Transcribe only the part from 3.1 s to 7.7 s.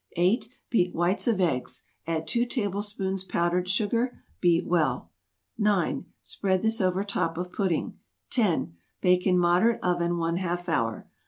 powdered sugar. Beat well. 9. Spread this over top of